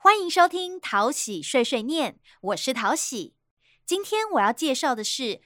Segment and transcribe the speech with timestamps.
[0.00, 3.34] 欢迎收听淘喜碎碎念，我是淘喜。
[3.84, 5.42] 今天我要介绍的是，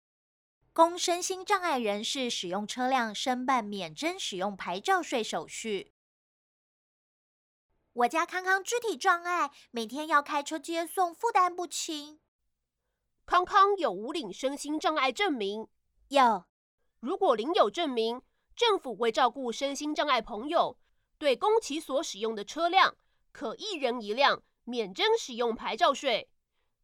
[0.75, 5.95] 供身心障碍人士使用车辆申办免征使用牌照税手续。
[7.95, 12.21] 我家康康肢体障碍，每天要开车接送，负担不轻。
[13.25, 15.67] 康康有无领身心障碍证明？
[16.09, 16.45] 有。
[17.01, 18.21] 如果领有证明，
[18.55, 20.79] 政府为照顾身心障碍朋友，
[21.17, 22.95] 对供其所使用的车辆，
[23.33, 26.31] 可一人一辆免征使用牌照税。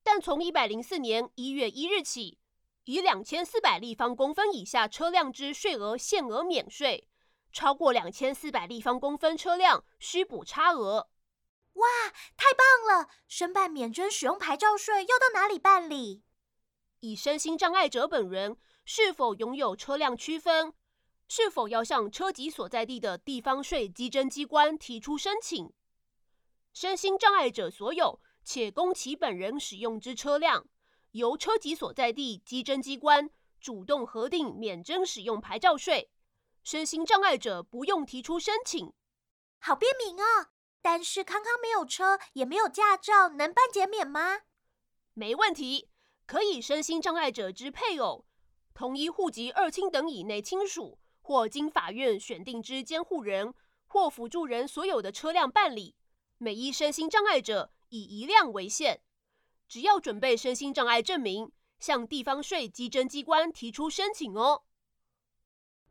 [0.02, 2.38] 但从一百零四年一月一日起，
[2.84, 7.08] 以两千四百立方公分以下车辆之税额限额免税。
[7.52, 11.08] 超过两千四百立方公分车辆需补差额。
[11.74, 11.86] 哇，
[12.36, 13.08] 太棒了！
[13.26, 16.22] 申办免征使用牌照税要到哪里办理？
[17.00, 20.74] 以身心障碍者本人是否拥有车辆区分，
[21.28, 25.72] 是否要向车籍所在地的地方税稽征机关提出申请？
[26.80, 30.64] 身心障碍者所有且供其本人使用之车辆，
[31.10, 36.08] 由车籍所在地稽征机关主动核定免征使用牌照税。
[36.62, 38.92] 身心障碍者不用提出申请，
[39.58, 40.52] 好便民啊！
[40.80, 44.42] 但是康康没有车，也没有驾照，能办减免吗？
[45.14, 45.88] 没问题，
[46.26, 48.24] 可以身心障碍者之配偶、
[48.72, 53.52] 同一户籍二亲等以内亲属，或经法院选定之监护人
[53.88, 55.96] 或辅助人所有的车辆办理。
[56.38, 59.00] 每一身心障碍者以一辆为限，
[59.68, 64.62] 只要准备身心障碍证明，向地方税稽征机关提出申请哦。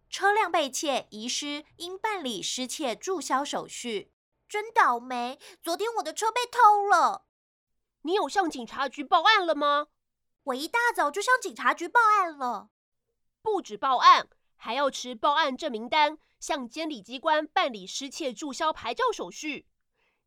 [0.09, 4.13] 车辆被窃、遗失，应办理失窃注销手续。
[4.47, 7.25] 真倒霉，昨天我的车被偷了。
[8.03, 9.87] 你有向警察局报案了吗？
[10.43, 12.69] 我一大早就向警察局报案了。
[13.41, 19.67] 不止报案，还要持报案证明单，向监理机关办理失窃注销牌照手续。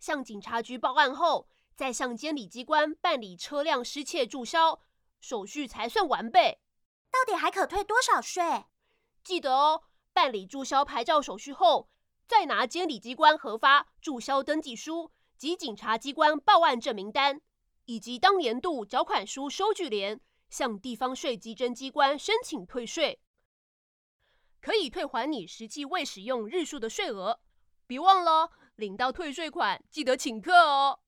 [0.01, 4.81] 向警察局报案后，再向监理机关办理车辆失窃注销
[5.21, 6.61] 手续，才算完备。
[7.11, 8.65] 到底还可退多少税？
[9.23, 11.91] 记得哦，办理注销牌照手续后，
[12.27, 17.41] 再拿监理机关核发注销登记书及警察机关报案证明单，
[17.85, 23.21] 以及当年度缴款书收据联，向地方税稽征机关申请退税，
[24.61, 27.41] 可以退还你实际未使用日数的税额。
[27.91, 31.01] 别忘了领到退税款，记得请客哦。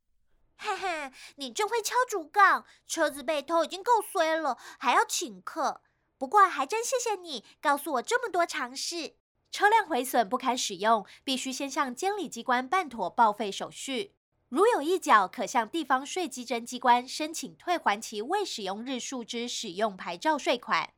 [0.57, 5.81] 嘿嘿，你真会敲竹杠，车子被偷已经够衰了，还要请客。
[6.19, 9.15] 不过还真谢谢你告诉我这么多常识。
[9.53, 14.17] 车辆毁损不堪使用，必须先向监理机关办妥报废手续。
[14.49, 20.93] 如有一角，可向地方税基征机关申请退还其未使用日数之使用牌照税款。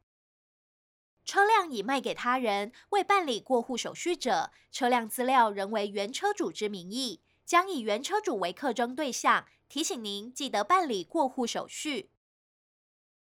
[1.34, 9.44] 车辆已卖给他人，未办理过户手续者，车辆资料仍为原车主之名义，将以原车主为课征对象。
[9.69, 12.12] 提醒您记得办理过户手续。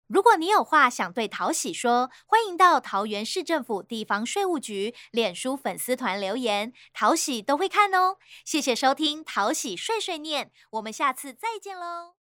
[0.06, 8.18] 如果你有话想对桃喜说，欢迎到桃园市政府地方税务局脸书粉丝团留言，桃喜都会看哦。
[8.46, 12.14] 谢谢收听桃喜碎碎念，我们下次再见喽。